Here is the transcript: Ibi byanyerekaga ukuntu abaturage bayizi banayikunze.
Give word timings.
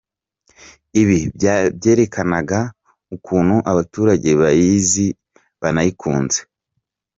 Ibi 1.01 1.19
byanyerekaga 1.35 2.59
ukuntu 3.15 3.55
abaturage 3.71 4.29
bayizi 4.41 5.05
banayikunze. 5.61 6.39